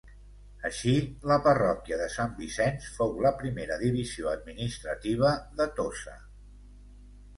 Així, 0.69 0.93
la 1.31 1.35
parròquia 1.47 1.99
de 1.99 2.07
Sant 2.15 2.33
Vicenç 2.39 2.87
fou 2.95 3.13
la 3.27 3.33
primera 3.43 3.77
divisió 3.85 4.33
administrativa 4.33 5.35
de 5.61 5.69
Tossa. 5.81 6.17